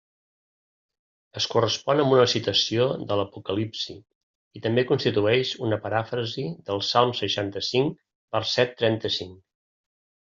Es 1.39 1.45
correspon 1.55 1.99
amb 2.03 2.15
una 2.15 2.23
citació 2.31 2.87
de 3.11 3.17
l'Apocalipsi, 3.19 3.97
i 4.59 4.61
també 4.63 4.85
constitueix 4.93 5.51
una 5.67 5.79
paràfrasi 5.83 6.47
del 6.71 6.81
Salm 6.89 7.13
seixanta-cinc, 7.19 7.93
verset 8.39 8.73
trenta-cinc. 8.81 9.37